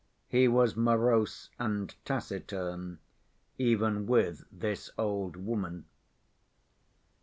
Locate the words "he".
0.27-0.47